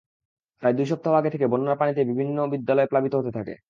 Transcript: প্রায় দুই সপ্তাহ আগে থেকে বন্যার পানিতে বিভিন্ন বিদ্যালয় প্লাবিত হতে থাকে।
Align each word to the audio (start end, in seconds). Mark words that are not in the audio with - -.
প্রায় 0.63 0.75
দুই 0.77 0.87
সপ্তাহ 0.87 1.13
আগে 1.13 1.29
থেকে 1.29 1.45
বন্যার 1.47 1.79
পানিতে 1.79 2.01
বিভিন্ন 2.05 2.37
বিদ্যালয় 2.53 2.87
প্লাবিত 2.87 3.13
হতে 3.15 3.31
থাকে। 3.37 3.53